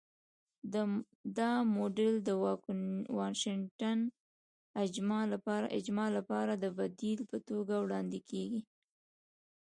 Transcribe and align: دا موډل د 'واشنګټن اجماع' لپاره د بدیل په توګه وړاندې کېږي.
دا 1.37 1.49
موډل 1.73 2.15
د 2.27 2.29
'واشنګټن 3.17 3.99
اجماع' 5.79 6.13
لپاره 6.17 6.53
د 6.57 6.65
بدیل 6.77 7.19
په 7.31 7.37
توګه 7.49 7.75
وړاندې 7.79 8.19
کېږي. 8.29 8.61